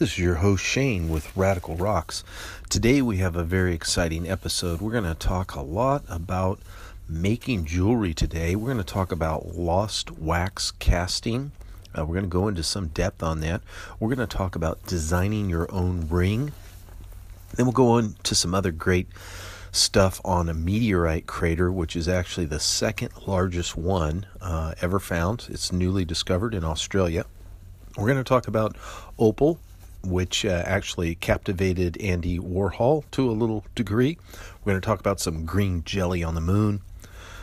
[0.00, 2.24] This is your host Shane with Radical Rocks.
[2.70, 4.80] Today we have a very exciting episode.
[4.80, 6.58] We're going to talk a lot about
[7.06, 8.56] making jewelry today.
[8.56, 11.52] We're going to talk about lost wax casting.
[11.94, 13.60] Uh, we're going to go into some depth on that.
[13.98, 16.52] We're going to talk about designing your own ring.
[17.52, 19.08] Then we'll go on to some other great
[19.70, 25.46] stuff on a meteorite crater, which is actually the second largest one uh, ever found.
[25.50, 27.26] It's newly discovered in Australia.
[27.98, 28.76] We're going to talk about
[29.18, 29.60] opal,
[30.02, 34.18] which uh, actually captivated Andy Warhol to a little degree.
[34.64, 36.80] We're going to talk about some green jelly on the moon,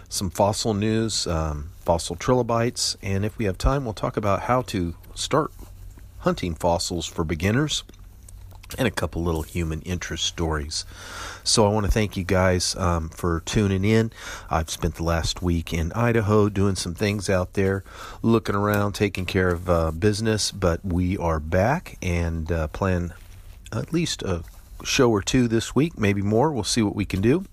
[0.09, 4.61] some fossil news, um, fossil trilobites, and if we have time, we'll talk about how
[4.63, 5.51] to start
[6.19, 7.83] hunting fossils for beginners
[8.77, 10.85] and a couple little human interest stories.
[11.43, 14.11] So I want to thank you guys um, for tuning in.
[14.49, 17.83] I've spent the last week in Idaho doing some things out there,
[18.21, 23.13] looking around, taking care of uh, business, but we are back and uh, plan
[23.71, 24.43] at least a
[24.83, 26.51] show or two this week, maybe more.
[26.51, 27.45] We'll see what we can do.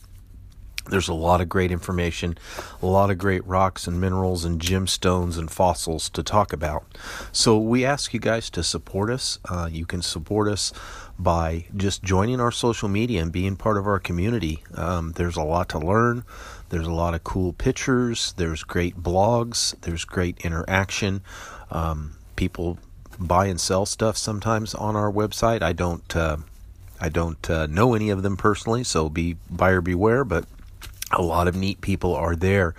[0.91, 2.37] There's a lot of great information,
[2.83, 6.85] a lot of great rocks and minerals and gemstones and fossils to talk about.
[7.33, 9.39] So we ask you guys to support us.
[9.49, 10.73] Uh, you can support us
[11.19, 14.63] by just joining our social media and being part of our community.
[14.75, 16.25] Um, there's a lot to learn.
[16.69, 18.35] There's a lot of cool pictures.
[18.37, 19.81] There's great blogs.
[19.83, 21.23] There's great interaction.
[21.71, 22.79] Um, people
[23.19, 25.63] buy and sell stuff sometimes on our website.
[25.63, 26.17] I don't.
[26.17, 26.39] Uh,
[27.01, 30.25] I don't uh, know any of them personally, so be buyer beware.
[30.25, 30.47] But
[31.15, 32.75] a lot of neat people are there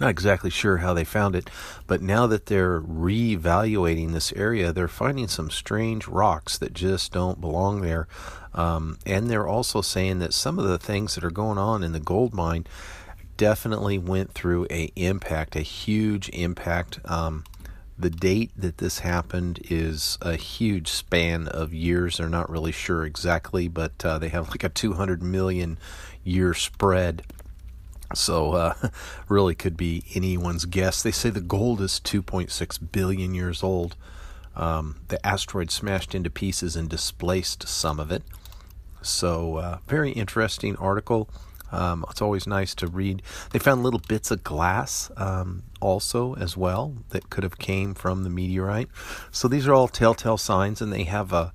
[0.00, 1.48] Not exactly sure how they found it,
[1.86, 7.40] but now that they're reevaluating this area, they're finding some strange rocks that just don't
[7.40, 8.08] belong there.
[8.52, 11.92] Um, and they're also saying that some of the things that are going on in
[11.92, 12.66] the gold mine
[13.42, 17.00] definitely went through a impact, a huge impact.
[17.04, 17.42] Um,
[17.98, 22.18] the date that this happened is a huge span of years.
[22.18, 25.76] They're not really sure exactly, but uh, they have like a 200 million
[26.22, 27.24] year spread.
[28.14, 28.74] So, uh,
[29.28, 31.02] really could be anyone's guess.
[31.02, 33.96] They say the gold is 2.6 billion years old.
[34.54, 38.22] Um, the asteroid smashed into pieces and displaced some of it.
[39.02, 41.28] So, uh, very interesting article.
[41.72, 43.22] Um, it's always nice to read.
[43.50, 48.22] They found little bits of glass um, also as well that could have came from
[48.22, 48.88] the meteorite.
[49.30, 51.52] So these are all telltale signs, and they have a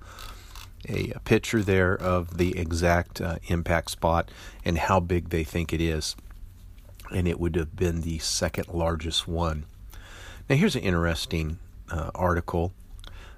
[0.88, 4.30] a, a picture there of the exact uh, impact spot
[4.64, 6.16] and how big they think it is.
[7.12, 9.66] And it would have been the second largest one.
[10.50, 11.60] Now here's an interesting
[11.90, 12.74] uh, article.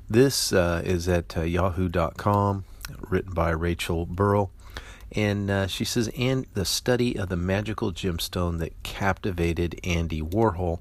[0.09, 2.65] This uh, is at uh, yahoo.com,
[3.09, 4.51] written by Rachel Burrell.
[5.11, 10.79] And uh, she says, and the study of the magical gemstone that captivated Andy Warhol.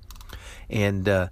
[0.69, 1.29] And uh,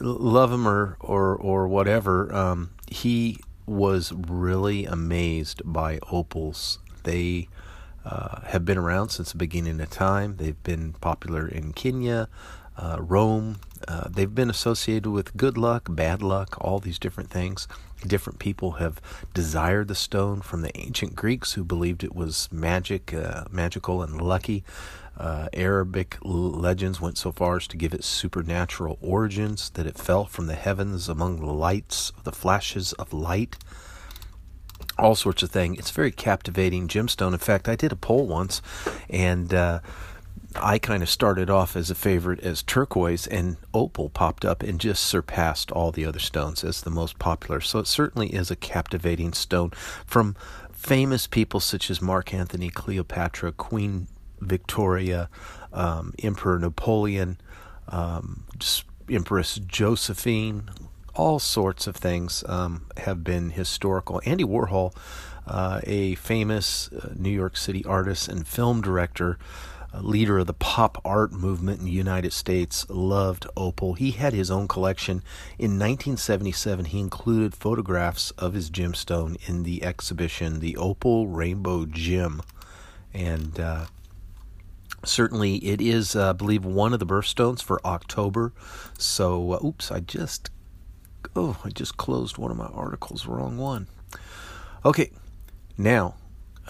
[0.00, 6.78] love him or, or, or whatever, um, he was really amazed by opals.
[7.04, 7.48] They
[8.04, 10.36] uh, have been around since the beginning of time.
[10.36, 12.28] They've been popular in Kenya,
[12.76, 13.60] uh, Rome.
[13.90, 17.66] Uh, they've been associated with good luck, bad luck, all these different things.
[18.06, 19.00] Different people have
[19.34, 24.20] desired the stone from the ancient Greeks who believed it was magic, uh, magical, and
[24.20, 24.62] lucky.
[25.16, 30.24] Uh, Arabic legends went so far as to give it supernatural origins, that it fell
[30.24, 33.56] from the heavens among the lights, the flashes of light,
[34.98, 35.80] all sorts of things.
[35.80, 37.32] It's very captivating gemstone.
[37.32, 38.62] In fact, I did a poll once,
[39.08, 39.80] and uh,
[40.56, 44.80] I kind of started off as a favorite as turquoise, and opal popped up and
[44.80, 47.60] just surpassed all the other stones as the most popular.
[47.60, 49.70] So it certainly is a captivating stone
[50.04, 50.34] from
[50.72, 54.08] famous people such as Mark Antony, Cleopatra, Queen
[54.40, 55.28] Victoria,
[55.72, 57.38] um, Emperor Napoleon,
[57.88, 58.44] um,
[59.08, 60.70] Empress Josephine,
[61.14, 64.22] all sorts of things um, have been historical.
[64.24, 64.94] Andy Warhol,
[65.46, 69.38] uh, a famous uh, New York City artist and film director,
[69.94, 73.94] leader of the pop art movement in the United States, loved opal.
[73.94, 75.22] He had his own collection.
[75.58, 82.42] In 1977, he included photographs of his gemstone in the exhibition, the Opal Rainbow Gem.
[83.12, 83.86] And uh,
[85.04, 88.52] certainly it is, uh, I believe, one of the birthstones for October.
[88.98, 90.50] So, uh, oops, I just,
[91.34, 93.88] oh, I just closed one of my articles, wrong one.
[94.84, 95.10] Okay,
[95.76, 96.14] now,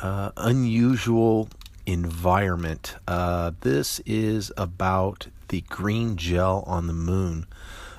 [0.00, 1.48] uh, unusual
[1.92, 2.96] environment.
[3.08, 7.46] Uh, this is about the green gel on the moon.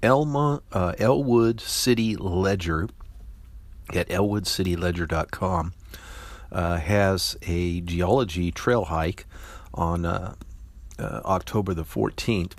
[0.03, 2.89] Elma, uh, Ellwood City Ledger
[3.95, 5.73] at ellwoodcityledger.com
[6.53, 9.27] uh, has a geology trail hike
[9.73, 10.35] on uh,
[10.99, 12.53] uh, October the 14th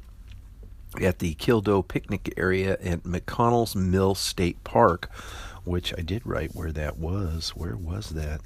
[1.02, 5.10] at the Kildoo picnic area at McConnell's Mill State Park,
[5.64, 7.50] which I did write where that was.
[7.50, 8.42] Where was that?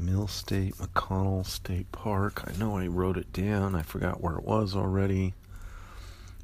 [0.00, 2.42] Mill State, McConnell State Park.
[2.46, 3.74] I know I wrote it down.
[3.74, 5.34] I forgot where it was already.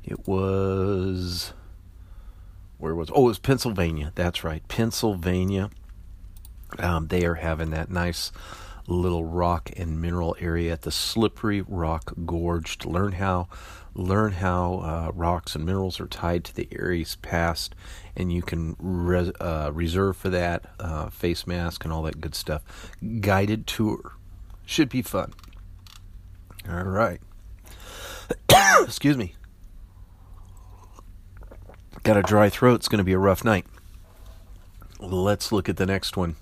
[0.04, 1.52] It was.
[2.78, 3.10] Where was.
[3.14, 4.12] Oh, it was Pennsylvania.
[4.14, 4.66] That's right.
[4.68, 5.70] Pennsylvania.
[6.78, 8.32] Um, they are having that nice
[8.88, 13.48] little rock and mineral area at the Slippery Rock Gorge to learn how
[13.94, 17.74] learn how uh, rocks and minerals are tied to the Aries past,
[18.16, 22.34] and you can res- uh, reserve for that uh, face mask and all that good
[22.34, 22.90] stuff.
[23.20, 24.16] Guided tour
[24.64, 25.32] should be fun.
[26.68, 27.20] All right.
[28.82, 29.34] Excuse me.
[32.02, 32.76] Got a dry throat.
[32.76, 33.66] It's going to be a rough night.
[34.98, 36.36] Let's look at the next one.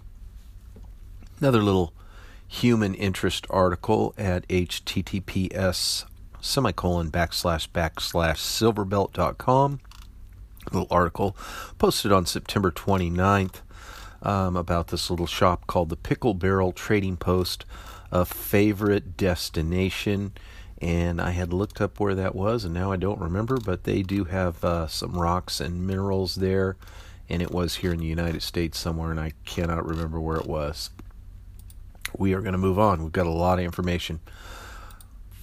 [1.40, 1.92] Another little
[2.46, 6.04] human interest article at https
[6.40, 9.80] semicolon backslash backslash silverbelt.com.
[10.72, 11.36] Little article
[11.78, 13.60] posted on September 29th
[14.22, 17.64] um, about this little shop called the Pickle Barrel Trading Post,
[18.10, 20.32] a favorite destination.
[20.80, 24.02] And I had looked up where that was, and now I don't remember, but they
[24.02, 26.76] do have uh, some rocks and minerals there.
[27.28, 30.46] And it was here in the United States somewhere, and I cannot remember where it
[30.46, 30.90] was.
[32.16, 33.02] We are going to move on.
[33.02, 34.20] We've got a lot of information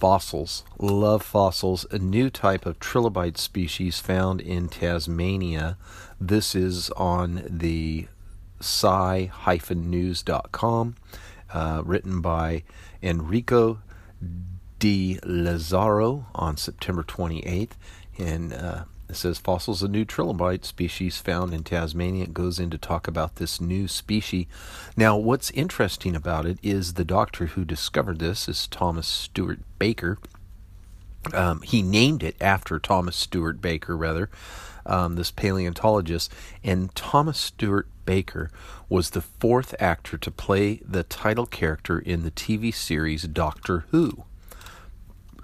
[0.02, 0.64] fossils.
[0.80, 1.86] Love fossils.
[1.92, 5.78] A new type of trilobite species found in Tasmania.
[6.20, 8.08] This is on the
[8.58, 9.36] sci-news.com,
[11.54, 12.64] uh, written by
[13.00, 13.80] Enrico
[14.80, 17.74] de Lazaro on September 28th.
[18.18, 22.24] And uh, it says fossils of new trilobite species found in Tasmania.
[22.24, 24.46] It goes in to talk about this new species.
[24.96, 30.18] Now, what's interesting about it is the doctor who discovered this is Thomas Stewart Baker.
[31.32, 34.28] Um, he named it after Thomas Stewart Baker, rather.
[34.86, 36.32] um, this paleontologist,
[36.64, 38.50] and Thomas Stewart Baker
[38.88, 44.24] was the fourth actor to play the title character in the TV series Doctor Who.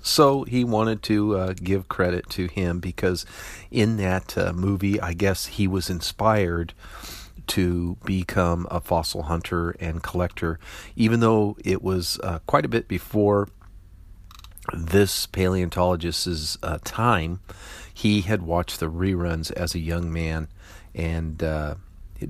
[0.02, 3.26] So he wanted to uh, give credit to him because
[3.70, 6.72] in that uh, movie, I guess he was inspired
[7.48, 10.58] to become a fossil hunter and collector,
[10.96, 13.48] even though it was uh, quite a bit before
[14.72, 17.40] this paleontologist's uh, time.
[17.92, 20.48] He had watched the reruns as a young man,
[20.94, 21.76] and uh,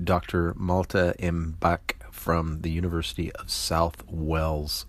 [0.03, 0.53] Dr.
[0.55, 4.85] Malte Ebach from the University of South Wales.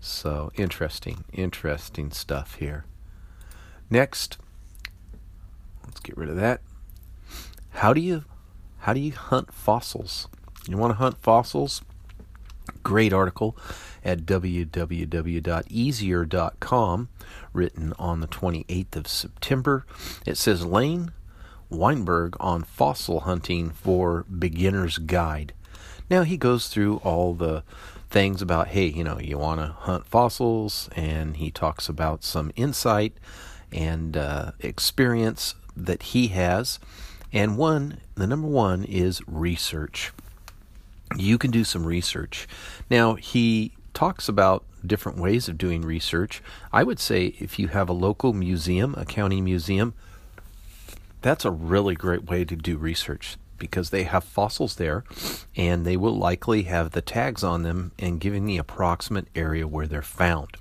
[0.00, 2.84] So interesting, interesting stuff here.
[3.90, 4.38] Next,
[5.84, 6.60] let's get rid of that.
[7.70, 8.24] How do you
[8.78, 10.28] how do you hunt fossils?
[10.68, 11.82] You want to hunt fossils?
[12.82, 13.56] Great article
[14.04, 17.08] at www.easier.com,
[17.52, 19.84] written on the 28th of September.
[20.24, 21.12] It says Lane
[21.70, 25.52] Weinberg on fossil hunting for beginner's guide.
[26.08, 27.62] Now he goes through all the
[28.10, 32.50] things about hey, you know, you want to hunt fossils, and he talks about some
[32.56, 33.14] insight
[33.72, 36.78] and uh, experience that he has.
[37.32, 40.12] And one, the number one is research.
[41.16, 42.48] You can do some research.
[42.90, 46.42] Now, he talks about different ways of doing research.
[46.72, 49.94] I would say if you have a local museum, a county museum,
[51.20, 55.04] that's a really great way to do research because they have fossils there
[55.56, 59.86] and they will likely have the tags on them and giving the approximate area where
[59.86, 60.56] they're found.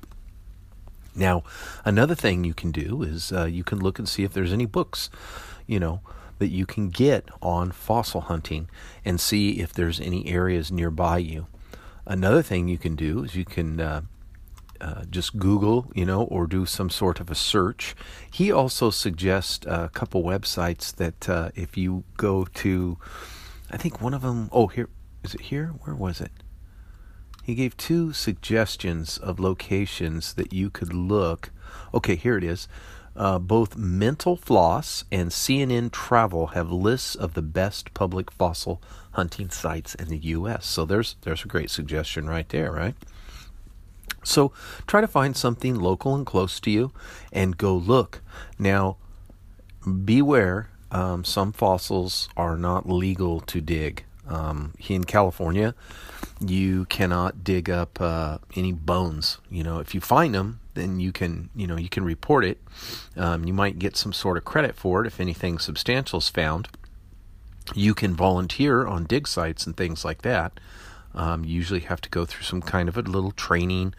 [1.15, 1.43] Now,
[1.83, 4.65] another thing you can do is uh, you can look and see if there's any
[4.65, 5.09] books,
[5.65, 6.01] you know,
[6.37, 8.69] that you can get on fossil hunting
[9.03, 11.47] and see if there's any areas nearby you.
[12.05, 14.01] Another thing you can do is you can uh,
[14.81, 17.96] uh, just Google, you know, or do some sort of a search.
[18.31, 22.98] He also suggests a couple websites that uh, if you go to,
[23.72, 24.89] I think one of them, oh, here,
[25.24, 25.74] is it here?
[25.84, 26.31] Where was it?
[27.43, 31.51] He gave two suggestions of locations that you could look.
[31.93, 32.67] Okay, here it is.
[33.15, 38.81] Uh, both Mental Floss and CNN Travel have lists of the best public fossil
[39.12, 40.67] hunting sites in the U.S.
[40.67, 42.96] So there's there's a great suggestion right there, right?
[44.27, 44.51] So
[44.86, 46.91] try to find something local and close to you
[47.31, 48.22] and go look.
[48.60, 48.98] Now,
[50.05, 54.03] beware, um, some fossils are not legal to dig.
[54.27, 55.74] Um, in California,
[56.41, 59.38] you cannot dig up uh, any bones.
[59.50, 62.62] You know, if you find them, then you can, you know, you can report it.
[63.15, 66.67] Um, you might get some sort of credit for it if anything substantial is found.
[67.74, 70.60] You can volunteer on dig sites and things like that.
[71.13, 73.93] Um, you usually have to go through some kind of a little training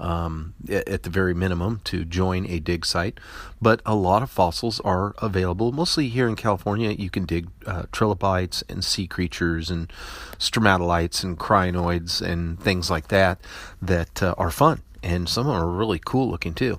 [0.00, 3.20] um, at the very minimum to join a dig site.
[3.60, 5.72] But a lot of fossils are available.
[5.72, 9.92] Mostly here in California, you can dig uh, trilobites and sea creatures and
[10.38, 13.40] stromatolites and crinoids and things like that
[13.82, 14.82] that uh, are fun.
[15.02, 16.78] And some of them are really cool looking too.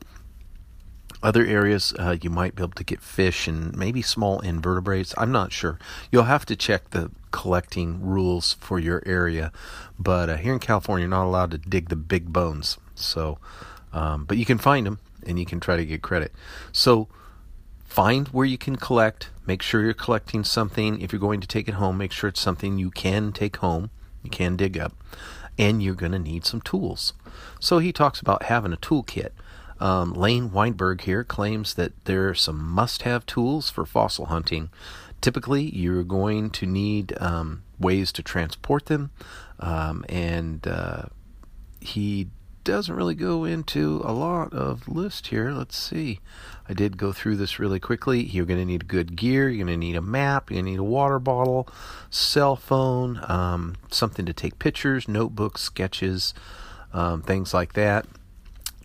[1.24, 5.14] Other areas uh, you might be able to get fish and maybe small invertebrates.
[5.18, 5.78] I'm not sure.
[6.12, 9.52] You'll have to check the collecting rules for your area.
[10.00, 12.78] But uh, here in California, you're not allowed to dig the big bones.
[12.96, 13.38] So,
[13.94, 16.32] um, but you can find them and you can try to get credit.
[16.72, 17.08] So,
[17.86, 19.30] find where you can collect.
[19.46, 21.00] Make sure you're collecting something.
[21.02, 23.92] If you're going to take it home, make sure it's something you can take home.
[24.24, 24.94] You can dig up,
[25.58, 27.14] and you're going to need some tools.
[27.60, 29.32] So he talks about having a toolkit.
[29.82, 34.70] Um, Lane Weinberg here claims that there are some must have tools for fossil hunting.
[35.22, 39.10] Typically, you're going to need um, ways to transport them,
[39.60, 41.04] um, and uh,
[41.80, 42.28] he
[42.64, 45.52] doesn't really go into a lot of list here.
[45.52, 46.20] Let's see.
[46.70, 48.22] I did go through this really quickly.
[48.22, 49.50] You're going to need good gear.
[49.50, 50.52] You're going to need a map.
[50.52, 51.68] You're going to need a water bottle,
[52.12, 56.36] cell phone, um, something to take pictures, notebooks, sketches,
[56.94, 58.06] um, things like that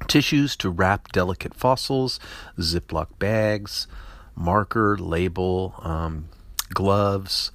[0.08, 2.20] tissues to wrap delicate fossils,
[2.58, 3.86] Ziploc bags,
[4.34, 6.28] marker, label, um,
[6.70, 7.52] gloves,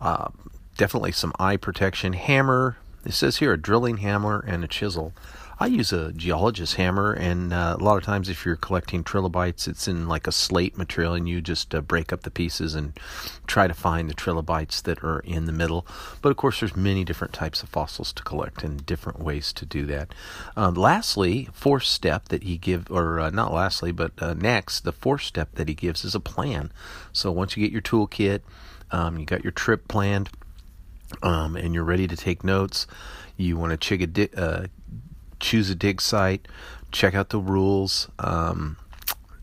[0.00, 0.28] uh,
[0.76, 2.76] definitely some eye protection, hammer.
[3.04, 5.12] It says here a drilling hammer and a chisel.
[5.58, 9.68] I use a geologist hammer, and uh, a lot of times, if you're collecting trilobites,
[9.68, 12.98] it's in like a slate material, and you just uh, break up the pieces and
[13.46, 15.86] try to find the trilobites that are in the middle.
[16.20, 19.66] But of course, there's many different types of fossils to collect and different ways to
[19.66, 20.14] do that.
[20.56, 24.92] Uh, lastly, fourth step that he gives, or uh, not lastly, but uh, next, the
[24.92, 26.72] fourth step that he gives is a plan.
[27.12, 28.40] So once you get your toolkit,
[28.90, 30.30] um, you got your trip planned,
[31.22, 32.86] um, and you're ready to take notes.
[33.36, 34.66] You want to check a di- uh,
[35.42, 36.48] choose a dig site,
[36.90, 38.78] check out the rules, um,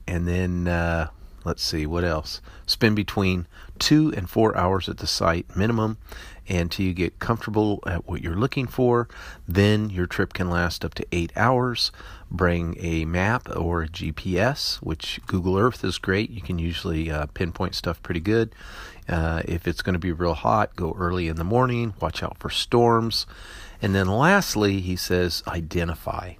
[0.08, 1.10] and then uh,
[1.44, 2.42] let's see what else.
[2.66, 3.46] Spend between
[3.78, 5.98] two and four hours at the site minimum
[6.48, 9.08] until you get comfortable at what you're looking for.
[9.48, 11.92] Then your trip can last up to eight hours.
[12.32, 16.30] Bring a map or a GPS, which Google Earth is great.
[16.30, 18.54] You can usually uh, pinpoint stuff pretty good.
[19.08, 21.94] Uh, if it's going to be real hot, go early in the morning.
[22.00, 23.26] Watch out for storms.
[23.82, 26.34] And then lastly, he says identify.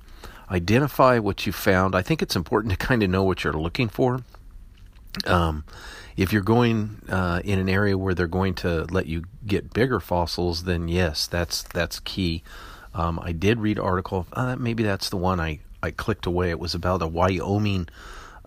[0.52, 1.96] Identify what you found.
[1.96, 4.22] I think it's important to kind of know what you're looking for.
[5.26, 5.64] Um,
[6.18, 10.00] if you're going uh, in an area where they're going to let you get bigger
[10.00, 12.44] fossils, then yes, that's that's key.
[12.94, 14.28] Um, I did read article.
[14.34, 16.50] Uh, maybe that's the one I I clicked away.
[16.50, 17.88] It was about a Wyoming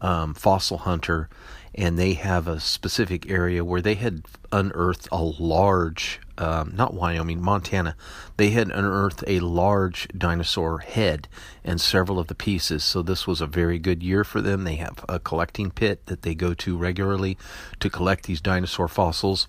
[0.03, 1.29] um, fossil hunter,
[1.75, 7.41] and they have a specific area where they had unearthed a large, um, not Wyoming,
[7.41, 7.97] Montana.
[8.37, 11.29] They had unearthed a large dinosaur head
[11.64, 12.85] and several of the pieces.
[12.85, 14.64] So this was a very good year for them.
[14.64, 17.38] They have a collecting pit that they go to regularly
[17.81, 19.49] to collect these dinosaur fossils.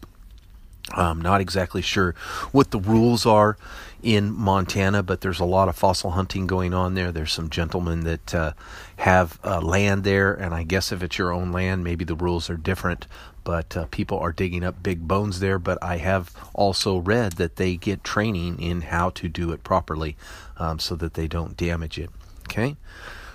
[0.91, 2.13] I'm not exactly sure
[2.51, 3.57] what the rules are
[4.03, 7.11] in Montana, but there's a lot of fossil hunting going on there.
[7.11, 8.53] There's some gentlemen that uh,
[8.97, 12.49] have uh, land there, and I guess if it's your own land, maybe the rules
[12.49, 13.07] are different.
[13.45, 15.59] But uh, people are digging up big bones there.
[15.59, 20.15] But I have also read that they get training in how to do it properly
[20.57, 22.09] um, so that they don't damage it.
[22.49, 22.75] Okay,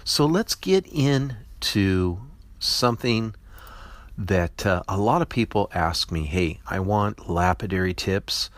[0.05, 2.21] so let's get into
[2.59, 3.35] something
[4.17, 8.51] that uh, a lot of people ask me, hey, I want lapidary tips.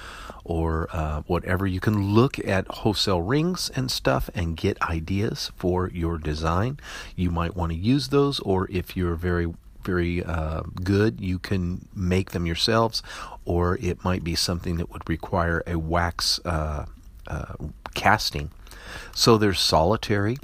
[0.43, 1.65] or uh, whatever.
[1.65, 6.79] You can look at wholesale rings and stuff and get ideas for your design.
[7.15, 11.87] You might want to use those, or if you're very very uh, good, you can
[11.95, 13.01] make them yourselves,
[13.45, 16.85] or it might be something that would require a wax uh,
[17.27, 17.53] uh
[17.93, 18.51] casting.
[19.15, 20.37] So there's solitary,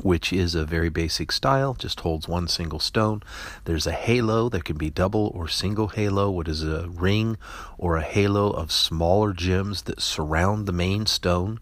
[0.00, 3.22] which is a very basic style, just holds one single stone.
[3.64, 7.36] There's a halo that can be double or single halo, what is a ring
[7.78, 11.58] or a halo of smaller gems that surround the main stone.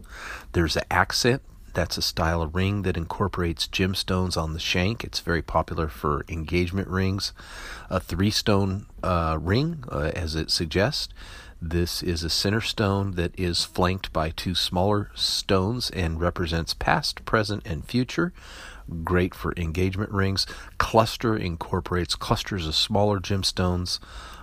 [0.53, 1.41] There's an accent,
[1.73, 5.03] that's a style of ring that incorporates gemstones on the shank.
[5.03, 7.33] It's very popular for engagement rings.
[7.89, 11.09] A three stone uh, ring, uh, as it suggests.
[11.63, 17.23] This is a center stone that is flanked by two smaller stones and represents past,
[17.23, 18.33] present, and future.
[19.03, 20.47] Great for engagement rings.
[20.79, 23.99] Cluster incorporates clusters of smaller gemstones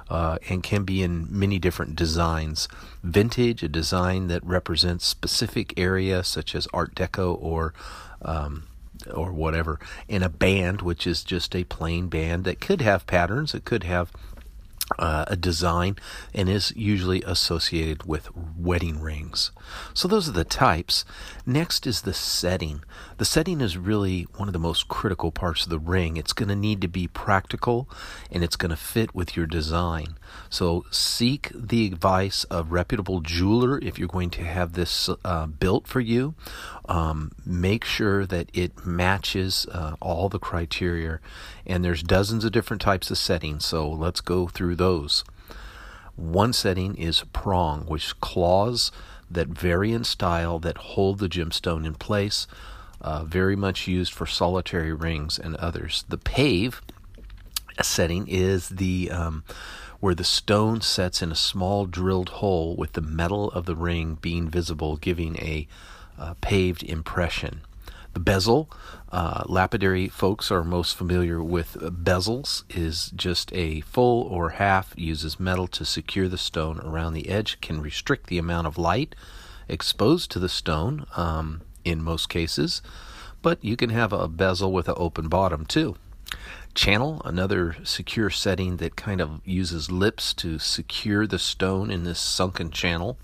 [0.09, 2.69] uh, and can be in many different designs.
[3.03, 7.75] Vintage, a design that represents specific area such as Art Deco or
[8.23, 8.69] um,
[9.13, 9.79] or whatever,
[10.09, 13.85] and a band, which is just a plain band that could have patterns, it could
[13.85, 14.11] have
[14.99, 15.97] uh, a design
[16.35, 19.51] and is usually associated with wedding rings.
[19.93, 21.05] So, those are the types.
[21.45, 22.83] Next is the setting.
[23.19, 26.17] The setting is really one of the most critical parts of the ring.
[26.17, 27.89] It's going to need to be practical
[28.31, 30.19] and it's going to fit with your design.
[30.51, 35.87] So, seek the advice of reputable jeweler if you're going to have this uh, built
[35.87, 36.35] for you.
[36.89, 41.21] Um, make sure that it matches uh, all the criteria.
[41.67, 43.67] And there's dozens of different types of settings.
[43.67, 45.25] So, let's go through those.
[46.17, 48.91] One setting is prong, which claws
[49.31, 52.47] that vary in style that hold the gemstone in place.
[53.01, 56.05] Uh, very much used for solitary rings and others.
[56.09, 56.83] The pave
[57.83, 59.45] setting is the um,
[60.01, 64.17] where the stone sets in a small drilled hole with the metal of the ring
[64.21, 65.67] being visible, giving a
[66.19, 67.61] uh, paved impression.
[68.15, 68.71] The bezel,
[69.13, 75.39] uh, lapidary folks are most familiar with bezels, is just a full or half, uses
[75.39, 79.15] metal to secure the stone around the edge, can restrict the amount of light
[79.69, 82.83] exposed to the stone um, in most cases,
[83.43, 85.97] but you can have a bezel with an open bottom too.
[86.79, 92.21] Channel, another secure setting that kind of uses lips to secure the stone in this
[92.21, 93.19] sunken channel.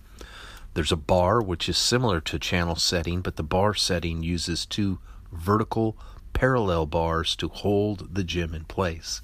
[0.75, 4.99] There's a bar, which is similar to channel setting, but the bar setting uses two
[5.31, 5.97] vertical
[6.33, 9.23] parallel bars to hold the gem in place.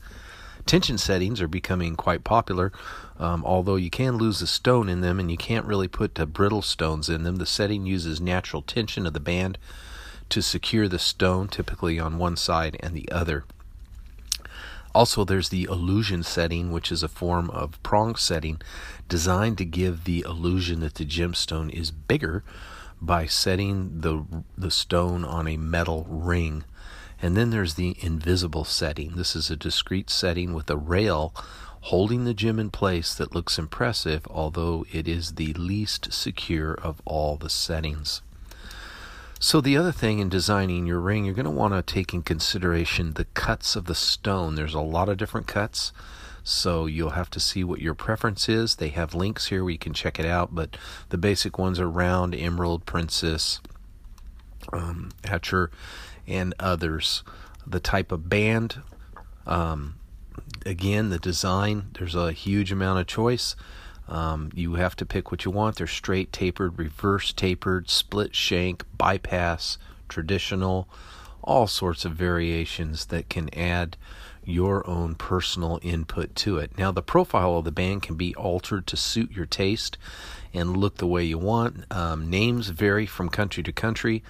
[0.64, 2.70] Tension settings are becoming quite popular,
[3.18, 6.62] um, although you can lose a stone in them and you can't really put brittle
[6.62, 7.34] stones in them.
[7.34, 9.58] The setting uses natural tension of the band
[10.28, 13.44] to secure the stone, typically on one side and the other.
[14.94, 18.60] Also, there's the illusion setting, which is a form of prong setting
[19.08, 22.42] designed to give the illusion that the gemstone is bigger
[23.00, 24.24] by setting the,
[24.58, 26.64] the stone on a metal ring.
[27.22, 29.16] And then there's the invisible setting.
[29.16, 31.34] This is a discrete setting with a rail
[31.82, 37.00] holding the gem in place that looks impressive, although it is the least secure of
[37.04, 38.22] all the settings.
[39.42, 42.22] So, the other thing in designing your ring, you're going to want to take in
[42.22, 44.54] consideration the cuts of the stone.
[44.54, 45.94] There's a lot of different cuts,
[46.44, 48.76] so you'll have to see what your preference is.
[48.76, 50.76] They have links here where you can check it out, but
[51.08, 53.62] the basic ones are round, emerald, princess,
[54.74, 55.68] um, Asscher,
[56.26, 57.24] and others.
[57.66, 58.82] The type of band,
[59.46, 59.94] um,
[60.66, 63.56] again, the design, there's a huge amount of choice.
[64.10, 65.76] Um, you have to pick what you want.
[65.76, 70.88] They're straight tapered, reverse tapered, split shank, bypass, traditional,
[71.42, 73.96] all sorts of variations that can add
[74.44, 76.76] your own personal input to it.
[76.76, 79.96] Now, the profile of the band can be altered to suit your taste
[80.52, 81.84] and look the way you want.
[81.92, 84.22] Um, names vary from country to country.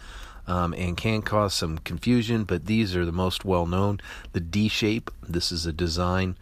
[0.46, 4.00] Um, and can cause some confusion, but these are the most well known.
[4.32, 6.36] The D shape, this is a design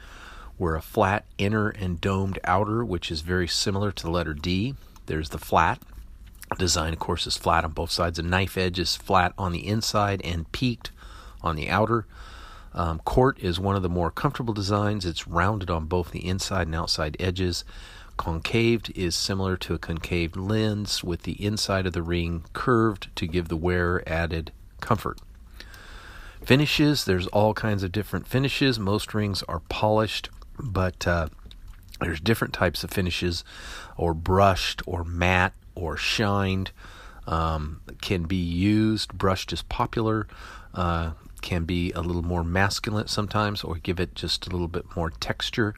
[0.59, 4.75] where a flat inner and domed outer, which is very similar to the letter D.
[5.07, 5.81] There's the flat.
[6.59, 8.16] Design, of course, is flat on both sides.
[8.16, 10.90] The knife edge is flat on the inside and peaked
[11.42, 12.07] on the outer.
[12.75, 15.05] Um, court is one of the more comfortable designs.
[15.07, 17.64] It's rounded on both the inside and outside edges.
[18.16, 23.27] Concaved is similar to a concave lens, with the inside of the ring curved to
[23.27, 25.21] give the wearer added comfort.
[26.44, 28.79] Finishes, there's all kinds of different finishes.
[28.79, 30.31] Most rings are polished
[30.62, 31.29] but uh,
[32.01, 33.44] there's different types of finishes,
[33.97, 36.71] or brushed, or matte, or shined.
[37.27, 39.12] Um, can be used.
[39.12, 40.27] Brushed is popular.
[40.73, 44.85] Uh, can be a little more masculine sometimes, or give it just a little bit
[44.97, 45.75] more texture.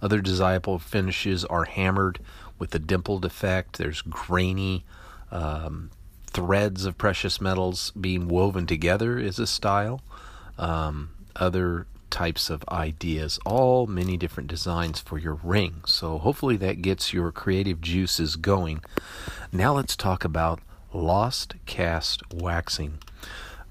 [0.00, 2.20] Other desirable finishes are hammered
[2.58, 3.78] with a dimpled effect.
[3.78, 4.84] There's grainy
[5.30, 5.90] um,
[6.26, 10.02] threads of precious metals being woven together is a style.
[10.58, 15.82] Um, other types of ideas, all many different designs for your ring.
[15.84, 18.84] So hopefully that gets your creative juices going.
[19.50, 20.60] Now let's talk about
[20.92, 23.00] lost cast waxing.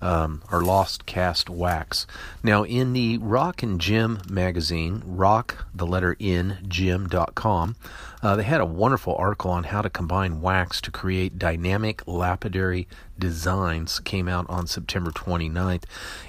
[0.03, 2.05] Um, or lost cast wax.
[2.43, 7.77] Now, in the Rock and Gem magazine, rock, the letter N, gem.com,
[8.21, 12.85] uh, they had a wonderful article on how to combine wax to create dynamic lapidary
[13.17, 13.99] designs.
[13.99, 15.83] Came out on September 29th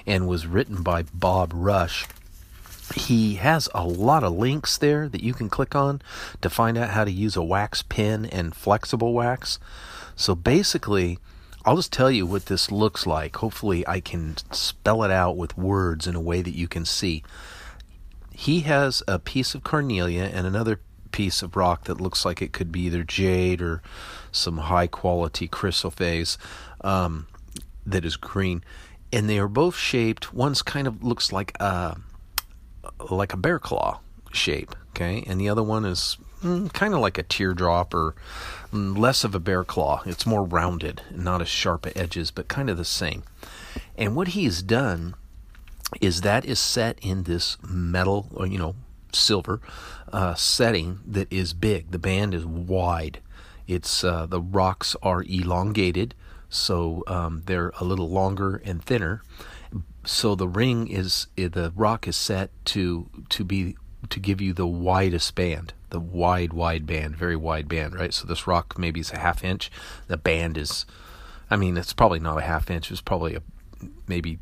[0.07, 2.05] and was written by Bob Rush.
[2.93, 6.01] He has a lot of links there that you can click on
[6.41, 9.59] to find out how to use a wax pen and flexible wax.
[10.15, 11.19] So basically,
[11.65, 13.37] I'll just tell you what this looks like.
[13.37, 17.23] Hopefully, I can spell it out with words in a way that you can see.
[18.31, 20.79] He has a piece of carnelian and another
[21.11, 23.81] piece of rock that looks like it could be either jade or
[24.31, 26.37] some high quality chrysoprase
[26.81, 27.25] um,
[27.83, 28.63] that is green,
[29.11, 30.33] and they are both shaped.
[30.33, 31.97] One's kind of looks like a
[33.09, 33.99] like a bear claw
[34.31, 38.15] shape, okay, and the other one is mm, kind of like a teardrop or
[38.71, 40.03] mm, less of a bear claw.
[40.05, 43.23] It's more rounded, not as sharp edges, but kind of the same.
[43.97, 45.15] And what he's done
[46.01, 48.75] is that is set in this metal, or, you know,
[49.11, 49.61] silver
[50.11, 51.91] uh, setting that is big.
[51.91, 53.19] The band is wide.
[53.67, 56.13] It's uh, the rocks are elongated,
[56.49, 59.23] so um, they're a little longer and thinner.
[60.05, 63.75] So the ring is the rock is set to to be
[64.09, 68.13] to give you the widest band, the wide wide band, very wide band, right?
[68.13, 69.71] So this rock maybe is a half inch.
[70.07, 70.85] The band is,
[71.49, 72.91] I mean, it's probably not a half inch.
[72.91, 73.41] It's probably a
[74.05, 74.39] maybe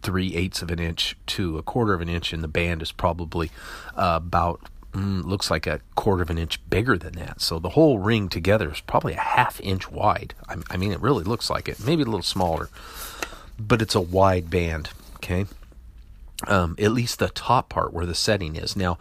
[0.00, 2.90] three eighths of an inch to a quarter of an inch, and the band is
[2.90, 3.50] probably
[3.96, 7.42] uh, about mm, looks like a quarter of an inch bigger than that.
[7.42, 10.32] So the whole ring together is probably a half inch wide.
[10.48, 11.84] I, I mean, it really looks like it.
[11.84, 12.70] Maybe a little smaller,
[13.58, 14.88] but it's a wide band.
[15.16, 15.44] Okay.
[16.46, 18.76] Um, at least the top part where the setting is.
[18.76, 18.96] Now,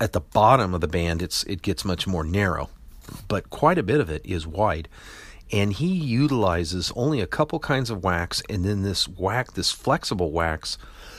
[0.00, 2.70] at the bottom of the band, it's it gets much more narrow,
[3.28, 4.88] but quite a bit of it is wide.
[5.52, 10.30] And he utilizes only a couple kinds of wax, and then this wax, this flexible
[10.30, 10.78] wax,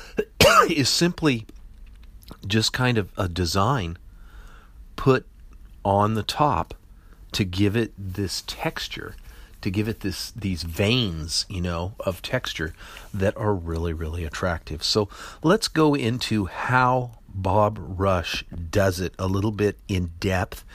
[0.70, 1.46] is simply
[2.48, 3.98] just kind of a design
[4.96, 5.28] put
[5.84, 6.74] on the top
[7.34, 9.16] to give it this texture
[9.62, 12.74] to give it this these veins, you know, of texture
[13.14, 14.84] that are really really attractive.
[14.84, 15.10] So
[15.44, 20.66] let's go into how Bob Rush does it a little bit in depth,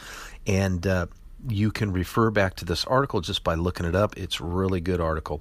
[0.46, 1.06] and uh,
[1.48, 4.16] you can refer back to this article just by looking it up.
[4.16, 5.40] It's really good article.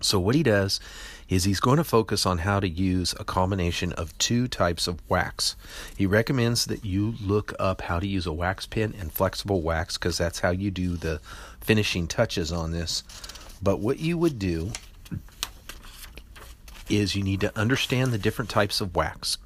[0.00, 0.80] So what he does
[1.30, 5.00] is he's going to focus on how to use a combination of two types of
[5.08, 5.56] wax.
[5.96, 9.96] He recommends that you look up how to use a wax pen and flexible wax
[9.96, 11.20] because that's how you do the
[11.60, 13.04] finishing touches on this.
[13.62, 14.72] But what you would do
[16.88, 19.38] is you need to understand the different types of wax.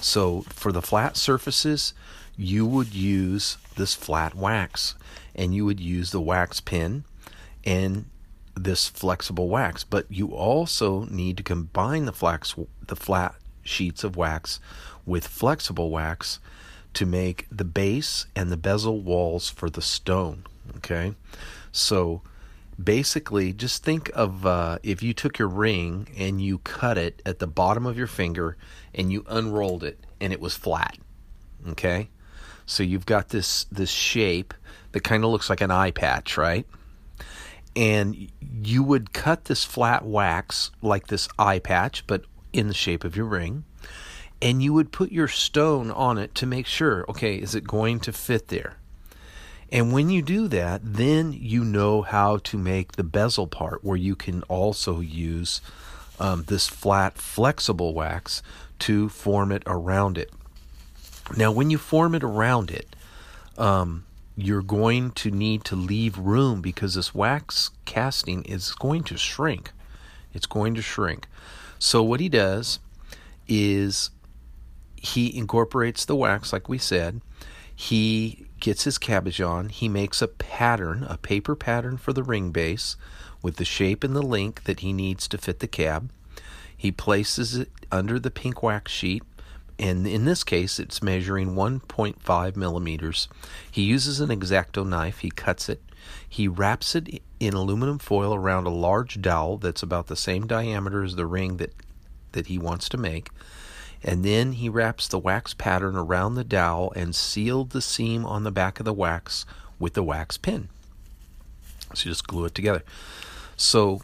[0.00, 1.92] So for the flat surfaces,
[2.36, 4.94] you would use this flat wax
[5.34, 7.04] and you would use the wax pen
[7.64, 8.04] and
[8.56, 12.54] this flexible wax, but you also need to combine the flax
[12.86, 14.58] the flat sheets of wax
[15.04, 16.40] with flexible wax
[16.94, 20.44] to make the base and the bezel walls for the stone.
[20.78, 21.14] Okay,
[21.70, 22.22] so
[22.82, 27.38] basically, just think of uh, if you took your ring and you cut it at
[27.38, 28.56] the bottom of your finger
[28.94, 30.96] and you unrolled it and it was flat.
[31.68, 32.08] Okay,
[32.64, 34.54] so you've got this this shape
[34.92, 36.66] that kind of looks like an eye patch, right?
[37.76, 43.04] And you would cut this flat wax like this eye patch, but in the shape
[43.04, 43.64] of your ring,
[44.40, 48.00] and you would put your stone on it to make sure, okay, is it going
[48.00, 48.76] to fit there?
[49.70, 53.96] And when you do that, then you know how to make the bezel part where
[53.96, 55.60] you can also use
[56.18, 58.42] um, this flat, flexible wax
[58.80, 60.30] to form it around it.
[61.36, 62.94] Now, when you form it around it,
[63.58, 64.04] um,
[64.36, 69.72] you're going to need to leave room because this wax casting is going to shrink.
[70.34, 71.26] It's going to shrink.
[71.78, 72.78] So, what he does
[73.48, 74.10] is
[74.96, 77.22] he incorporates the wax, like we said.
[77.74, 79.68] He gets his cabochon on.
[79.68, 82.96] He makes a pattern, a paper pattern for the ring base
[83.42, 86.10] with the shape and the length that he needs to fit the cab.
[86.76, 89.22] He places it under the pink wax sheet
[89.78, 93.28] and in this case it's measuring 1.5 millimeters.
[93.70, 95.82] He uses an exacto knife, he cuts it,
[96.28, 101.02] he wraps it in aluminum foil around a large dowel that's about the same diameter
[101.02, 101.74] as the ring that,
[102.32, 103.28] that he wants to make,
[104.02, 108.44] and then he wraps the wax pattern around the dowel and sealed the seam on
[108.44, 109.44] the back of the wax
[109.78, 110.68] with the wax pen.
[111.94, 112.82] So you just glue it together.
[113.56, 114.02] So,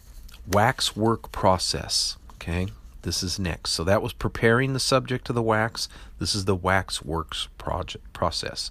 [0.51, 2.69] wax work process, okay?
[3.03, 3.73] This is next.
[3.73, 5.89] So that was preparing the subject to the wax.
[6.19, 8.71] This is the wax works project process.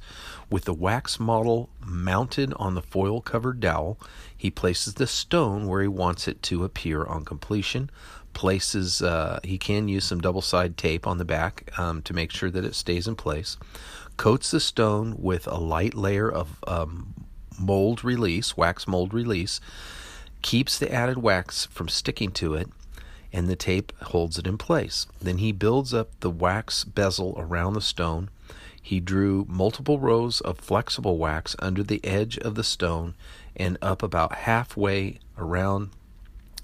[0.50, 4.00] With the wax model mounted on the foil covered dowel,
[4.36, 7.90] he places the stone where he wants it to appear on completion.
[8.34, 12.32] Places, uh, he can use some double side tape on the back um, to make
[12.32, 13.58] sure that it stays in place.
[14.16, 17.14] Coats the stone with a light layer of um,
[17.60, 19.60] mold release, wax mold release.
[20.42, 22.70] Keeps the added wax from sticking to it
[23.34, 25.08] and the tape holds it in place.
[25.22, 28.30] Then he builds up the wax bezel around the stone.
[28.82, 33.14] He drew multiple rows of flexible wax under the edge of the stone
[33.56, 35.90] and up about halfway around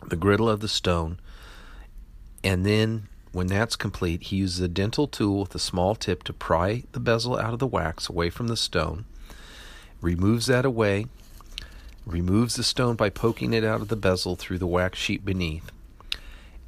[0.05, 1.19] the girdle of the stone.
[2.43, 6.33] And then, when that's complete, he uses a dental tool with a small tip to
[6.33, 9.05] pry the bezel out of the wax away from the stone,
[10.01, 11.07] removes that away,
[12.05, 15.71] removes the stone by poking it out of the bezel through the wax sheet beneath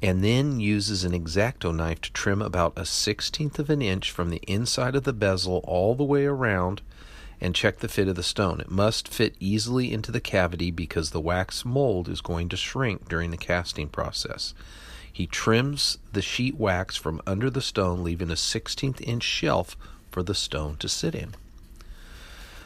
[0.02, 4.30] and then uses an exacto knife to trim about a sixteenth of an inch from
[4.30, 6.80] the inside of the bezel all the way around
[7.40, 8.60] and check the fit of the stone.
[8.60, 13.08] It must fit easily into the cavity because the wax mold is going to shrink
[13.08, 14.52] during the casting process.
[15.10, 19.76] He trims the sheet wax from under the stone, leaving a 16th inch shelf
[20.10, 21.34] for the stone to sit in.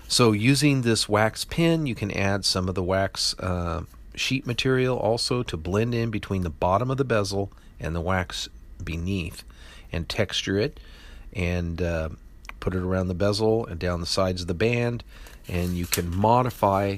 [0.06, 3.82] So, using this wax pen, you can add some of the wax uh,
[4.14, 7.50] sheet material also to blend in between the bottom of the bezel
[7.80, 8.48] and the wax
[8.82, 9.44] beneath
[9.92, 10.78] and texture it
[11.32, 12.08] and uh,
[12.60, 15.04] put it around the bezel and down the sides of the band.
[15.48, 16.96] And you can modify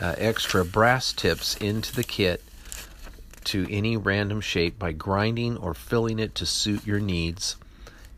[0.00, 2.42] uh, extra brass tips into the kit
[3.44, 7.56] to any random shape by grinding or filling it to suit your needs.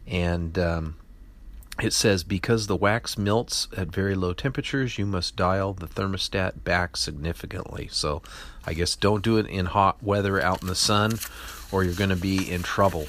[0.06, 0.96] And um,
[1.82, 6.62] it says because the wax melts at very low temperatures, you must dial the thermostat
[6.62, 7.88] back significantly.
[7.90, 8.22] So,
[8.66, 11.18] I guess don't do it in hot weather out in the sun,
[11.72, 13.08] or you're going to be in trouble.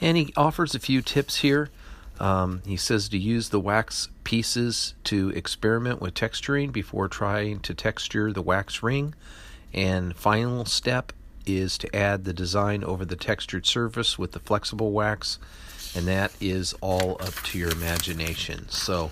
[0.00, 1.70] And he offers a few tips here.
[2.18, 7.74] Um, he says to use the wax pieces to experiment with texturing before trying to
[7.74, 9.14] texture the wax ring.
[9.74, 11.12] And final step
[11.44, 15.38] is to add the design over the textured surface with the flexible wax
[15.96, 18.68] and that is all up to your imagination.
[18.68, 19.10] So,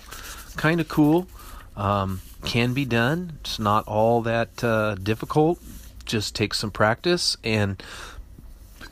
[0.55, 1.27] kind of cool.
[1.75, 3.39] Um, can be done.
[3.41, 5.59] It's not all that uh, difficult.
[6.05, 7.81] Just take some practice, and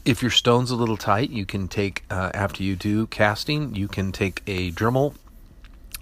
[0.04, 3.88] if your stone's a little tight, you can take uh, after you do casting, you
[3.88, 5.14] can take a Dremel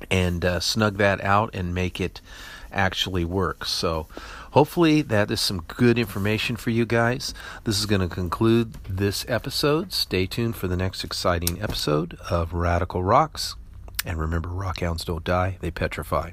[0.10, 2.22] and uh, snug that out and make it
[2.72, 3.66] actually work.
[3.66, 4.08] So,
[4.52, 7.34] hopefully, that is some good information for you guys.
[7.64, 9.92] This is going to conclude this episode.
[9.92, 13.56] Stay tuned for the next exciting episode of Radical Rocks.
[14.06, 16.32] And remember, rockhounds don't die, they petrify.